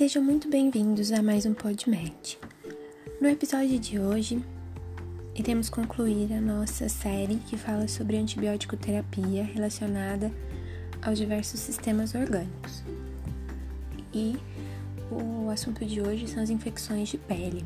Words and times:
Sejam 0.00 0.22
muito 0.22 0.48
bem-vindos 0.48 1.12
a 1.12 1.22
mais 1.22 1.44
um 1.44 1.52
PodMed. 1.52 2.38
No 3.20 3.28
episódio 3.28 3.78
de 3.78 3.98
hoje, 3.98 4.42
iremos 5.34 5.68
concluir 5.68 6.32
a 6.32 6.40
nossa 6.40 6.88
série 6.88 7.36
que 7.36 7.54
fala 7.54 7.86
sobre 7.86 8.16
antibiótico 8.16 8.78
terapia 8.78 9.44
relacionada 9.44 10.32
aos 11.02 11.18
diversos 11.18 11.60
sistemas 11.60 12.14
orgânicos. 12.14 12.82
E 14.14 14.38
o 15.10 15.50
assunto 15.50 15.84
de 15.84 16.00
hoje 16.00 16.26
são 16.28 16.42
as 16.42 16.48
infecções 16.48 17.10
de 17.10 17.18
pele, 17.18 17.62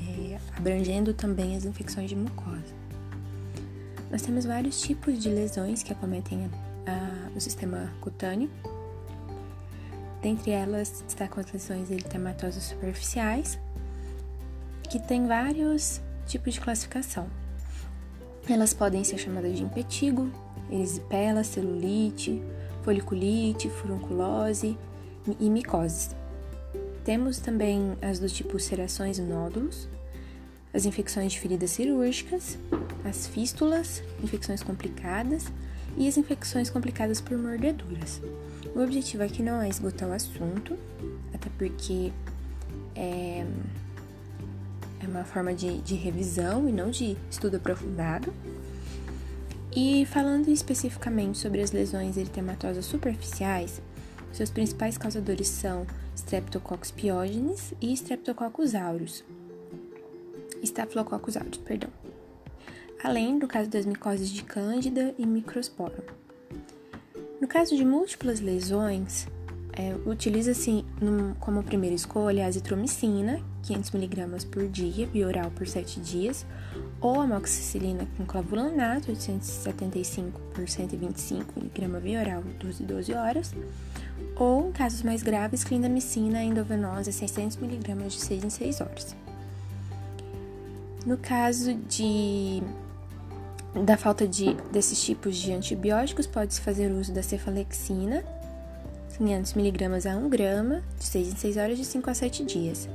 é, 0.00 0.38
abrangendo 0.56 1.12
também 1.12 1.58
as 1.58 1.66
infecções 1.66 2.08
de 2.08 2.16
mucosa. 2.16 2.74
Nós 4.10 4.22
temos 4.22 4.46
vários 4.46 4.80
tipos 4.80 5.22
de 5.22 5.28
lesões 5.28 5.82
que 5.82 5.92
acometem 5.92 6.48
a, 6.86 6.90
a, 6.90 7.36
o 7.36 7.38
sistema 7.38 7.92
cutâneo 8.00 8.48
Dentre 10.22 10.52
elas 10.52 11.02
destacam 11.04 11.42
as 11.42 11.52
lesões 11.52 11.90
eritematosas 11.90 12.62
superficiais, 12.62 13.58
que 14.88 15.00
tem 15.00 15.26
vários 15.26 16.00
tipos 16.26 16.54
de 16.54 16.60
classificação. 16.60 17.26
Elas 18.48 18.72
podem 18.72 19.02
ser 19.02 19.18
chamadas 19.18 19.56
de 19.56 19.64
impetigo, 19.64 20.30
erisipela, 20.70 21.42
celulite, 21.42 22.40
foliculite, 22.82 23.68
furunculose 23.68 24.78
e 25.40 25.50
micoses. 25.50 26.14
Temos 27.04 27.38
também 27.38 27.96
as 28.00 28.20
do 28.20 28.28
tipo 28.28 28.54
ulcerações 28.54 29.18
e 29.18 29.22
nódulos, 29.22 29.88
as 30.72 30.84
infecções 30.84 31.32
de 31.32 31.40
feridas 31.40 31.70
cirúrgicas, 31.70 32.58
as 33.04 33.26
fístulas, 33.26 34.02
infecções 34.22 34.62
complicadas 34.62 35.50
e 35.96 36.08
as 36.08 36.16
infecções 36.16 36.70
complicadas 36.70 37.20
por 37.20 37.36
mordeduras. 37.36 38.20
O 38.74 38.80
objetivo 38.80 39.22
aqui 39.22 39.42
não 39.42 39.60
é 39.60 39.68
esgotar 39.68 40.08
o 40.08 40.12
assunto, 40.12 40.78
até 41.34 41.48
porque 41.58 42.12
é, 42.94 43.44
é 45.00 45.06
uma 45.06 45.24
forma 45.24 45.52
de, 45.54 45.78
de 45.78 45.94
revisão 45.94 46.68
e 46.68 46.72
não 46.72 46.90
de 46.90 47.16
estudo 47.30 47.56
aprofundado. 47.56 48.32
E 49.74 50.06
falando 50.06 50.48
especificamente 50.48 51.38
sobre 51.38 51.62
as 51.62 51.72
lesões 51.72 52.16
eritematosas 52.16 52.84
superficiais, 52.84 53.80
seus 54.32 54.50
principais 54.50 54.96
causadores 54.98 55.48
são 55.48 55.86
Streptococcus 56.14 56.90
pyogenes 56.90 57.72
e 57.80 57.92
Streptococcus 57.92 58.74
aureus. 58.74 59.24
Staphylococcus 60.62 61.36
aureus, 61.36 61.56
perdão. 61.58 61.90
Além 63.02 63.38
do 63.38 63.48
caso 63.48 63.68
das 63.68 63.84
micoses 63.84 64.30
de 64.30 64.44
Cândida 64.44 65.12
e 65.18 65.26
Microsporum. 65.26 66.04
No 67.40 67.48
caso 67.48 67.76
de 67.76 67.84
múltiplas 67.84 68.38
lesões, 68.38 69.26
é, 69.72 69.94
utiliza-se 70.06 70.84
como 71.40 71.64
primeira 71.64 71.96
escolha 71.96 72.44
a 72.44 72.46
azitromicina, 72.46 73.40
500mg 73.64 74.48
por 74.48 74.68
dia, 74.68 75.06
via 75.06 75.26
oral 75.26 75.50
por 75.50 75.66
7 75.66 75.98
dias, 75.98 76.46
ou 77.00 77.20
amoxicilina 77.20 78.06
com 78.16 78.24
clavulanato, 78.24 79.10
875 79.10 80.40
por 80.54 80.64
125mg 80.64 82.00
via 82.00 82.20
oral, 82.20 82.42
12 82.60 82.84
12 82.84 83.14
horas, 83.14 83.54
ou, 84.36 84.68
em 84.68 84.72
casos 84.72 85.02
mais 85.02 85.22
graves, 85.22 85.64
clindamicina 85.64 86.42
endovenosa, 86.44 87.10
600mg 87.10 88.06
de 88.06 88.20
6 88.20 88.44
em 88.44 88.50
6 88.50 88.80
horas. 88.80 89.16
No 91.04 91.16
caso 91.16 91.74
de 91.74 92.62
da 93.74 93.96
falta 93.96 94.26
de, 94.28 94.54
desses 94.70 95.02
tipos 95.02 95.36
de 95.36 95.52
antibióticos, 95.52 96.26
pode-se 96.26 96.60
fazer 96.60 96.90
uso 96.92 97.12
da 97.12 97.22
cefalexina, 97.22 98.22
500mg 99.18 100.10
a 100.10 100.16
1 100.16 100.28
grama, 100.28 100.82
de 100.98 101.04
6 101.04 101.28
em 101.28 101.36
6 101.36 101.56
horas, 101.56 101.78
de 101.78 101.84
5 101.84 102.10
a 102.10 102.14
7 102.14 102.44
dias. 102.44 102.88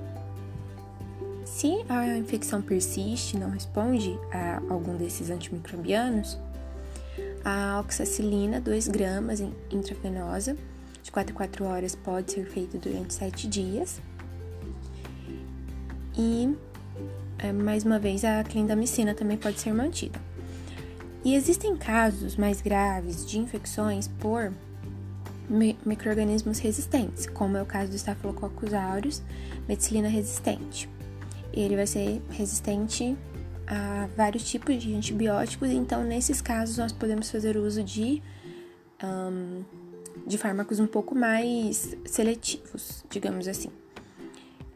Se 1.46 1.84
a 1.90 2.18
infecção 2.18 2.62
persiste 2.62 3.38
não 3.38 3.50
responde 3.50 4.20
a 4.32 4.62
algum 4.70 4.96
desses 4.96 5.30
antimicrobianos, 5.30 6.38
a 7.44 7.80
oxacilina, 7.80 8.60
2 8.60 8.88
gramas 8.90 9.42
intravenosa, 9.72 10.56
de 11.02 11.12
4 11.12 11.32
em 11.32 11.36
4 11.36 11.66
horas, 11.66 11.96
pode 11.96 12.34
ser 12.34 12.46
feita 12.46 12.78
durante 12.78 13.14
7 13.14 13.48
dias. 13.48 14.00
E, 16.16 16.56
é, 17.40 17.52
mais 17.52 17.84
uma 17.84 17.98
vez, 17.98 18.24
a 18.26 18.44
clindamicina 18.44 19.16
também 19.16 19.38
pode 19.38 19.60
ser 19.60 19.74
mantida. 19.74 20.27
E 21.28 21.36
existem 21.36 21.76
casos 21.76 22.38
mais 22.38 22.62
graves 22.62 23.26
de 23.26 23.38
infecções 23.38 24.08
por 24.08 24.54
microorganismos 25.86 26.58
resistentes, 26.60 27.28
como 27.28 27.58
é 27.58 27.62
o 27.62 27.66
caso 27.66 27.92
do 27.92 27.98
Staphylococcus 27.98 28.74
aureus, 28.74 29.22
meticilina 29.68 30.08
resistente. 30.08 30.90
Ele 31.52 31.76
vai 31.76 31.86
ser 31.86 32.22
resistente 32.30 33.18
a 33.68 34.08
vários 34.16 34.50
tipos 34.50 34.82
de 34.82 34.96
antibióticos, 34.96 35.70
então 35.70 36.02
nesses 36.02 36.40
casos 36.40 36.78
nós 36.78 36.94
podemos 36.94 37.30
fazer 37.30 37.58
uso 37.58 37.84
de, 37.84 38.24
um, 39.04 39.66
de 40.26 40.38
fármacos 40.38 40.80
um 40.80 40.88
pouco 40.88 41.14
mais 41.14 41.94
seletivos, 42.06 43.04
digamos 43.10 43.50
assim. 43.50 43.70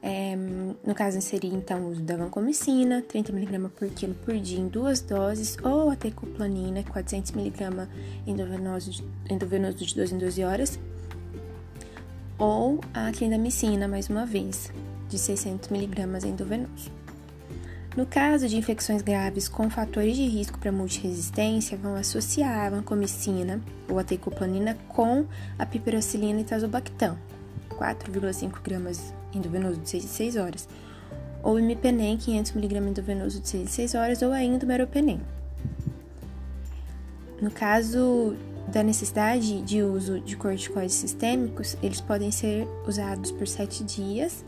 É, 0.03 0.35
no 0.35 0.95
caso, 0.95 1.22
seria 1.22 1.53
então 1.53 1.81
o 1.81 1.91
uso 1.91 2.01
da 2.01 2.17
vancomicina, 2.17 3.03
30mg 3.03 3.69
por 3.69 3.88
quilo 3.89 4.16
por 4.16 4.35
dia 4.35 4.59
em 4.59 4.67
duas 4.67 5.00
doses, 5.00 5.57
ou 5.63 5.91
a 5.91 5.95
tecoplanina, 5.95 6.81
400mg 6.81 7.88
endovenoso, 8.25 9.03
endovenoso 9.29 9.78
de 9.78 9.95
12 9.95 10.16
em 10.16 10.17
12 10.17 10.44
horas, 10.44 10.79
ou 12.40 12.79
a 12.94 13.11
clindamicina, 13.11 13.88
mais 13.88 14.09
uma 14.09 14.25
vez, 14.25 14.73
de 15.07 15.17
600mg 15.17 16.25
endovenoso. 16.25 16.91
No 17.95 18.06
caso 18.06 18.47
de 18.47 18.56
infecções 18.56 19.01
graves 19.01 19.50
com 19.50 19.69
fatores 19.69 20.16
de 20.16 20.25
risco 20.25 20.57
para 20.57 20.72
multiresistência, 20.72 21.78
vão 21.78 21.94
associar 21.94 22.66
a 22.66 22.69
vancomicina 22.69 23.61
ou 23.88 24.00
a 24.00 24.03
tecoplanina 24.03 24.78
com 24.88 25.25
a 25.59 25.66
piperacilina 25.66 26.40
e 26.40 26.44
tazobactam, 26.45 27.17
4,5 27.76 28.62
gramas 28.64 29.14
endovenoso 29.34 29.80
de 29.80 29.90
6 29.90 30.04
em 30.04 30.08
6 30.08 30.36
horas, 30.36 30.70
ou 31.44 31.59
imipenem 31.59 32.18
500mg 32.18 32.90
endovenoso 32.90 33.40
de 33.40 33.50
6 33.50 33.64
em 33.64 33.68
6 33.68 33.96
horas, 33.96 34.22
ou 34.22 34.32
ainda 34.32 34.66
meropenem. 34.66 35.20
No 37.42 37.50
caso 37.50 38.36
da 38.68 38.84
necessidade 38.84 39.62
de 39.62 39.82
uso 39.82 40.20
de 40.20 40.38
corticoides 40.38 40.96
sistêmicos, 40.96 41.76
eles 41.82 42.00
podem 42.00 42.32
ser 42.32 42.68
usados 42.88 43.32
por 43.32 43.48
7 43.48 43.84
dias 43.84 44.46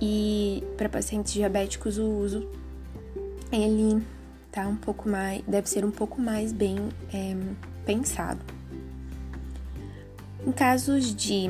e 0.00 0.62
para 0.76 0.88
pacientes 0.88 1.32
diabéticos 1.32 1.98
o 1.98 2.04
uso 2.04 2.48
ele 3.52 4.02
tá 4.50 4.66
um 4.66 4.76
pouco 4.76 5.08
mais, 5.08 5.42
deve 5.46 5.68
ser 5.68 5.84
um 5.84 5.90
pouco 5.90 6.20
mais 6.20 6.52
bem 6.52 6.76
é, 7.12 7.36
pensado. 7.84 8.40
Em 10.46 10.50
casos 10.52 11.14
de 11.14 11.48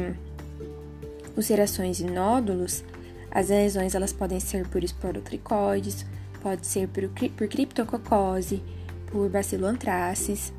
ulcerações 1.37 2.00
e 2.00 2.04
nódulos, 2.04 2.84
as 3.31 3.48
lesões 3.48 3.94
elas 3.94 4.12
podem 4.12 4.38
ser 4.38 4.69
por 4.69 4.84
esporotricoides, 4.84 6.04
pode 6.43 6.66
ser 6.66 6.88
por, 6.88 7.09
por 7.09 7.48
criptococose, 7.48 8.62
por 9.06 9.28
bacilo 9.31 9.66
antracis. 9.66 10.53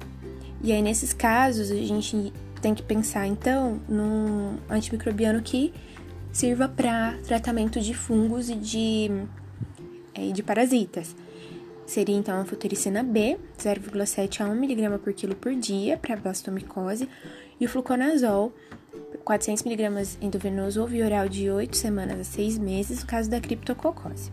E 0.61 0.71
aí, 0.71 0.81
nesses 0.81 1.13
casos, 1.13 1.69
a 1.69 1.75
gente 1.75 2.33
tem 2.61 2.73
que 2.73 2.81
pensar, 2.81 3.27
então, 3.27 3.79
num 3.87 4.57
antimicrobiano 4.69 5.41
que 5.41 5.73
sirva 6.31 6.67
para 6.67 7.17
tratamento 7.27 7.79
de 7.79 7.93
fungos 7.93 8.49
e 8.49 8.55
de, 8.55 9.11
é, 10.15 10.31
de 10.31 10.41
parasitas. 10.41 11.15
Seria, 11.85 12.15
então, 12.15 12.39
a 12.39 12.45
futericina 12.45 13.03
B, 13.03 13.37
0,7 13.59 14.41
a 14.41 14.49
1 14.49 14.63
mg 14.63 14.97
por 14.99 15.13
quilo 15.13 15.35
por 15.35 15.53
dia 15.53 15.97
para 15.97 16.15
blastomicose, 16.15 17.09
e 17.59 17.65
o 17.65 17.69
fluconazol, 17.69 18.53
400mg 19.25 20.17
endovenoso 20.21 20.81
ou 20.81 20.87
via 20.87 21.05
oral 21.05 21.29
de 21.29 21.49
8 21.49 21.75
semanas 21.75 22.19
a 22.19 22.23
6 22.23 22.57
meses, 22.57 23.01
no 23.01 23.05
caso 23.05 23.29
da 23.29 23.39
criptococose. 23.39 24.31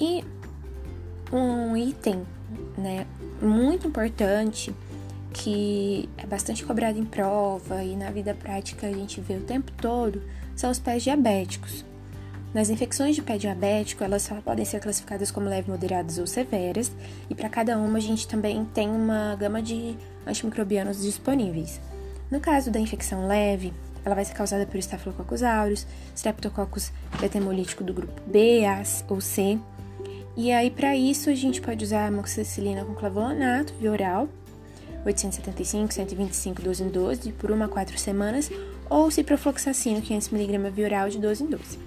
E 0.00 0.24
um 1.32 1.76
item 1.76 2.26
né, 2.76 3.06
muito 3.42 3.86
importante 3.86 4.74
que 5.32 6.08
é 6.16 6.26
bastante 6.26 6.64
cobrado 6.64 6.98
em 6.98 7.04
prova 7.04 7.82
e 7.84 7.94
na 7.94 8.10
vida 8.10 8.34
prática 8.34 8.86
a 8.86 8.92
gente 8.92 9.20
vê 9.20 9.34
o 9.34 9.42
tempo 9.42 9.70
todo 9.72 10.22
são 10.56 10.70
os 10.70 10.78
pés 10.78 11.02
diabéticos. 11.02 11.84
Nas 12.52 12.70
infecções 12.70 13.14
de 13.14 13.20
pé 13.20 13.36
diabético, 13.36 14.02
elas 14.02 14.22
só 14.22 14.40
podem 14.40 14.64
ser 14.64 14.80
classificadas 14.80 15.30
como 15.30 15.48
leve, 15.48 15.70
moderadas 15.70 16.18
ou 16.18 16.26
severas, 16.26 16.90
e 17.28 17.34
para 17.34 17.48
cada 17.48 17.76
uma 17.76 17.98
a 17.98 18.00
gente 18.00 18.26
também 18.26 18.64
tem 18.64 18.88
uma 18.88 19.36
gama 19.36 19.60
de 19.60 19.94
antimicrobianos 20.26 21.02
disponíveis. 21.02 21.78
No 22.30 22.40
caso 22.40 22.70
da 22.70 22.78
infecção 22.78 23.26
leve, 23.26 23.72
ela 24.04 24.14
vai 24.14 24.24
ser 24.24 24.34
causada 24.34 24.66
por 24.66 24.78
Staphylococcus 24.78 25.42
aureus, 25.42 25.86
Streptococcus 26.14 26.92
betamolítico 27.20 27.82
do 27.82 27.94
grupo 27.94 28.20
B, 28.26 28.64
A 28.66 28.82
ou 29.08 29.20
C. 29.20 29.58
E 30.36 30.52
aí, 30.52 30.70
para 30.70 30.94
isso, 30.94 31.30
a 31.30 31.34
gente 31.34 31.60
pode 31.60 31.84
usar 31.84 32.06
amoxicilina 32.06 32.84
com 32.84 32.94
clavulanato 32.94 33.74
via 33.80 33.90
oral, 33.90 34.28
875, 35.04 35.92
125, 35.92 36.62
12 36.62 36.82
em 36.82 36.88
12, 36.88 37.32
por 37.32 37.50
1 37.50 37.62
a 37.62 37.68
4 37.68 37.98
semanas, 37.98 38.50
ou 38.90 39.10
ciprofloxacino 39.10 40.02
500mg 40.02 40.70
via 40.70 40.84
oral 40.84 41.08
de 41.08 41.18
12 41.18 41.44
em 41.44 41.46
12. 41.46 41.78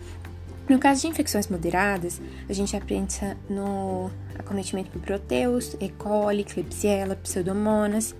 No 0.68 0.80
caso 0.80 1.02
de 1.02 1.08
infecções 1.08 1.48
moderadas, 1.48 2.22
a 2.50 2.54
gente 2.54 2.76
aprende 2.76 3.20
no 3.50 4.10
acometimento 4.38 4.90
por 4.90 5.02
proteus, 5.02 5.76
E. 5.80 5.90
coli, 5.90 6.44
Klebsiella, 6.44 7.16
Pseudomonas 7.16 8.16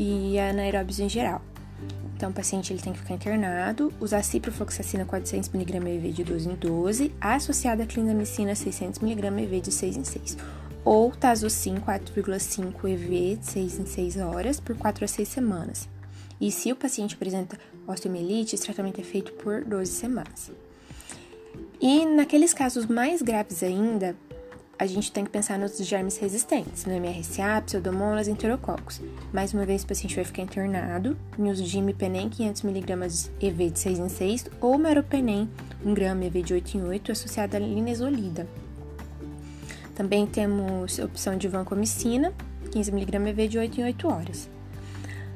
e 0.00 0.38
anaeróbios 0.38 0.98
em 0.98 1.10
geral. 1.10 1.42
Então, 2.16 2.30
o 2.30 2.32
paciente 2.32 2.72
ele 2.72 2.80
tem 2.80 2.92
que 2.92 2.98
ficar 2.98 3.14
internado, 3.14 3.92
usar 4.00 4.22
ciprofloxacina 4.22 5.04
400mg 5.04 5.86
EV 5.86 6.12
de 6.12 6.24
12 6.24 6.48
em 6.48 6.54
12, 6.54 7.12
associada 7.20 7.82
a 7.82 7.86
clindamicina 7.86 8.52
600mg 8.52 9.42
EV 9.42 9.60
de 9.60 9.70
6 9.70 9.96
em 9.98 10.04
6, 10.04 10.38
ou 10.84 11.10
tazocin 11.10 11.76
4,5 11.76 12.88
EV 12.88 13.36
de 13.36 13.46
6 13.46 13.78
em 13.78 13.86
6 13.86 14.16
horas 14.16 14.58
por 14.58 14.74
4 14.74 15.04
a 15.04 15.08
6 15.08 15.28
semanas. 15.28 15.88
E 16.40 16.50
se 16.50 16.72
o 16.72 16.76
paciente 16.76 17.14
apresenta 17.14 17.58
osteomielite, 17.86 18.54
esse 18.54 18.64
tratamento 18.64 19.00
é 19.00 19.04
feito 19.04 19.32
por 19.34 19.62
12 19.64 19.92
semanas. 19.92 20.50
E 21.78 22.06
naqueles 22.06 22.54
casos 22.54 22.86
mais 22.86 23.20
graves 23.20 23.62
ainda, 23.62 24.16
a 24.80 24.86
gente 24.86 25.12
tem 25.12 25.24
que 25.24 25.30
pensar 25.30 25.58
nos 25.58 25.76
germes 25.76 26.16
resistentes, 26.16 26.86
no 26.86 26.94
MRSA, 26.94 27.60
pseudomonas 27.66 28.26
e 28.26 28.30
enterococos. 28.30 28.98
Mais 29.30 29.52
uma 29.52 29.66
vez, 29.66 29.82
o 29.82 29.86
paciente 29.86 30.16
vai 30.16 30.24
ficar 30.24 30.40
internado 30.40 31.18
em 31.38 31.50
uso 31.50 31.62
de 31.62 31.76
imipenem 31.76 32.30
500mg 32.30 33.28
EV 33.42 33.70
de 33.72 33.78
6 33.78 33.98
em 33.98 34.08
6 34.08 34.46
ou 34.58 34.78
meropenem 34.78 35.50
1 35.84 35.92
grama 35.92 36.24
EV 36.24 36.42
de 36.42 36.54
8 36.54 36.78
em 36.78 36.82
8 36.82 37.12
associado 37.12 37.56
à 37.56 37.60
linezolida. 37.60 38.48
Também 39.94 40.24
temos 40.26 40.98
a 40.98 41.04
opção 41.04 41.36
de 41.36 41.46
vancomicina, 41.46 42.32
15mg 42.70 43.28
EV 43.28 43.48
de 43.48 43.58
8 43.58 43.80
em 43.82 43.84
8 43.84 44.08
horas. 44.08 44.48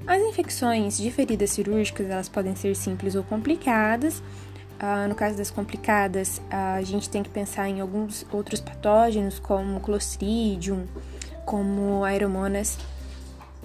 As 0.06 0.22
infecções 0.22 0.96
de 0.96 1.10
feridas 1.10 1.50
cirúrgicas, 1.50 2.08
elas 2.08 2.30
podem 2.30 2.56
ser 2.56 2.74
simples 2.74 3.14
ou 3.14 3.22
complicadas, 3.22 4.22
ah, 4.78 5.06
no 5.08 5.14
caso 5.14 5.36
das 5.36 5.50
complicadas, 5.50 6.40
a 6.50 6.82
gente 6.82 7.08
tem 7.08 7.22
que 7.22 7.30
pensar 7.30 7.68
em 7.68 7.80
alguns 7.80 8.26
outros 8.32 8.60
patógenos, 8.60 9.38
como 9.38 9.80
Clostridium, 9.80 10.86
como 11.44 12.04
Aeromonas 12.04 12.78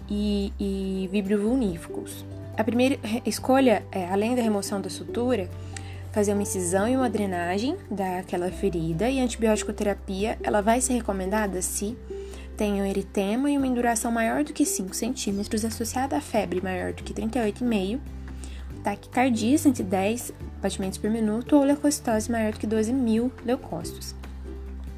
e, 0.10 0.54
e 0.60 1.10
Vibrio 1.12 1.42
vulníficos. 1.42 2.26
A 2.58 2.64
primeira 2.64 3.00
escolha 3.26 3.84
é, 3.92 4.06
além 4.10 4.36
da 4.36 4.42
remoção 4.42 4.82
da 4.82 4.90
sutura, 4.90 5.50
fazer 6.12 6.34
uma 6.34 6.42
incisão 6.42 6.88
e 6.88 6.96
uma 6.96 7.10
drenagem 7.10 7.78
daquela 7.90 8.52
ferida 8.52 9.10
e 9.10 9.20
a 9.20 9.24
antibiótico 9.24 9.72
terapia 9.72 10.38
ela 10.44 10.62
vai 10.62 10.82
ser 10.82 10.94
recomendada 10.94 11.62
se 11.62 11.96
tem 12.58 12.82
um 12.82 12.86
eritema 12.86 13.50
e 13.50 13.58
uma 13.58 13.68
induração 13.68 14.12
maior 14.12 14.44
do 14.44 14.52
que 14.52 14.66
5 14.66 14.94
centímetros 14.94 15.64
associada 15.64 16.18
a 16.18 16.22
febre 16.22 16.62
maior 16.62 16.92
do 16.94 17.04
que 17.04 17.14
38,5 17.14 18.00
taquicardia 18.84 19.58
110 19.58 20.34
batimentos 20.62 20.98
por 20.98 21.10
minuto 21.10 21.56
ou 21.56 21.64
leucocitose 21.64 22.32
maior 22.32 22.52
do 22.52 22.60
que 22.60 22.68
12 22.68 22.94
mil 22.94 23.32
leucócitos. 23.46 24.16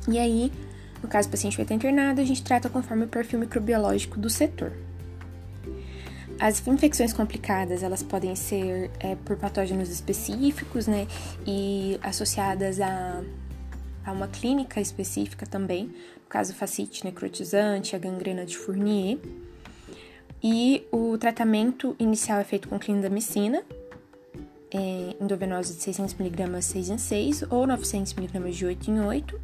E 0.08 0.18
aí, 0.18 0.52
no 1.02 1.10
caso 1.10 1.28
do 1.28 1.32
paciente 1.32 1.58
vai 1.58 1.64
estar 1.64 1.76
internado, 1.76 2.22
a 2.22 2.26
gente 2.26 2.44
trata 2.44 2.70
conforme 2.70 3.06
o 3.06 3.08
perfil 3.08 3.40
microbiológico 3.40 4.20
do 4.20 4.30
setor. 4.30 4.72
As 6.40 6.66
infecções 6.68 7.14
complicadas, 7.14 7.84
elas 7.84 8.02
podem 8.02 8.36
ser 8.36 8.90
é, 9.00 9.16
por 9.16 9.38
patógenos 9.38 9.90
específicos, 9.90 10.88
né, 10.88 11.08
e 11.46 12.00
associadas 12.02 12.82
a, 12.82 13.22
a 14.04 14.12
uma 14.12 14.28
clínica 14.28 14.82
específica 14.82 15.46
também, 15.46 15.86
no 15.86 16.28
caso 16.28 16.56
facite 16.56 17.06
necrotizante, 17.06 17.96
a 17.96 18.00
gangrena 18.00 18.44
de 18.44 18.58
Fournier, 18.58 19.20
e 20.44 20.88
o 20.92 21.18
tratamento 21.18 21.96
inicial 22.00 22.40
é 22.40 22.44
feito 22.44 22.68
com 22.68 22.80
clindamicina, 22.80 23.64
é, 24.74 25.16
endovenosa 25.22 25.74
de 25.74 25.80
600mg 25.80 26.62
6 26.62 26.90
em 26.90 26.98
6 26.98 27.44
ou 27.50 27.68
900mg 27.68 28.52
de 28.52 28.66
8 28.66 28.92
em 28.92 29.02
8, 29.02 29.42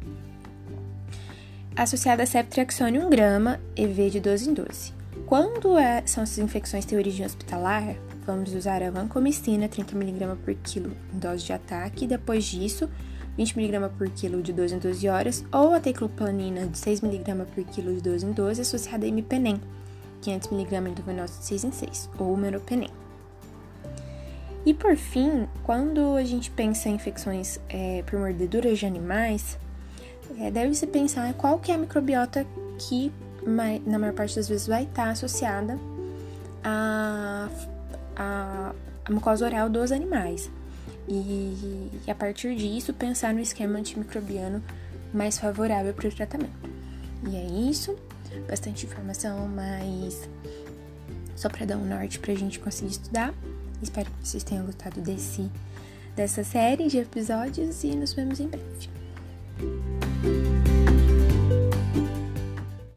associada 1.76 2.22
a 2.22 2.26
ceftriaxone 2.26 2.98
1 2.98 3.10
grama 3.10 3.60
EV 3.76 4.10
de 4.10 4.20
12 4.20 4.50
em 4.50 4.54
12. 4.54 4.92
Quando 5.26 5.78
é, 5.78 6.02
são 6.06 6.22
essas 6.22 6.38
infecções 6.38 6.86
de 6.86 6.96
origem 6.96 7.24
hospitalar, 7.24 7.94
vamos 8.24 8.52
usar 8.54 8.82
a 8.82 8.90
vancomicina 8.90 9.68
30mg 9.68 10.36
por 10.36 10.54
quilo 10.54 10.96
em 11.14 11.18
dose 11.18 11.44
de 11.44 11.52
ataque 11.52 12.04
e 12.04 12.08
depois 12.08 12.44
disso 12.44 12.88
20mg 13.38 13.90
por 13.96 14.10
quilo 14.10 14.42
de 14.42 14.52
12 14.52 14.74
em 14.74 14.78
12 14.78 15.08
horas 15.08 15.44
ou 15.52 15.72
a 15.72 15.80
tecloplanina 15.80 16.66
de 16.66 16.76
6mg 16.76 17.46
por 17.46 17.64
quilo 17.64 17.94
de 17.94 18.02
12 18.02 18.26
em 18.26 18.32
12 18.32 18.60
associada 18.62 19.04
a 19.04 19.08
imipenem 19.08 19.60
500mg 20.22 20.88
endovenosa 20.88 21.38
de 21.38 21.44
6 21.44 21.64
em 21.64 21.72
6, 21.72 22.10
ou 22.18 22.36
meropenem. 22.36 22.90
E 24.66 24.74
por 24.74 24.96
fim, 24.96 25.48
quando 25.62 26.16
a 26.16 26.24
gente 26.24 26.50
pensa 26.50 26.88
em 26.88 26.94
infecções 26.94 27.58
é, 27.68 28.02
por 28.06 28.18
mordeduras 28.18 28.78
de 28.78 28.86
animais, 28.86 29.58
é, 30.38 30.50
deve-se 30.50 30.86
pensar 30.86 31.32
qual 31.34 31.58
que 31.58 31.72
é 31.72 31.74
a 31.74 31.78
microbiota 31.78 32.46
que 32.78 33.12
na 33.86 33.98
maior 33.98 34.12
parte 34.12 34.36
das 34.36 34.48
vezes 34.48 34.66
vai 34.66 34.82
estar 34.82 35.08
associada 35.08 35.78
à, 36.62 37.48
à, 38.14 38.72
à 39.04 39.12
mucosa 39.12 39.46
oral 39.46 39.70
dos 39.70 39.90
animais. 39.90 40.50
E, 41.08 41.90
e 42.06 42.10
a 42.10 42.14
partir 42.14 42.54
disso 42.54 42.92
pensar 42.92 43.32
no 43.32 43.40
esquema 43.40 43.78
antimicrobiano 43.78 44.62
mais 45.14 45.38
favorável 45.38 45.94
para 45.94 46.08
o 46.08 46.12
tratamento. 46.12 46.68
E 47.26 47.36
é 47.36 47.70
isso 47.70 47.96
bastante 48.48 48.86
informação, 48.86 49.48
mas 49.48 50.28
só 51.36 51.48
para 51.48 51.66
dar 51.66 51.76
um 51.76 51.86
norte 51.86 52.18
para 52.18 52.32
a 52.32 52.36
gente 52.36 52.58
conseguir 52.58 52.90
estudar. 52.90 53.34
Espero 53.82 54.10
que 54.10 54.28
vocês 54.28 54.42
tenham 54.42 54.66
gostado 54.66 55.00
desse 55.00 55.48
dessa 56.16 56.42
série 56.42 56.88
de 56.88 56.98
episódios 56.98 57.84
e 57.84 57.94
nos 57.94 58.12
vemos 58.12 58.40
em 58.40 58.48
breve. 58.48 58.88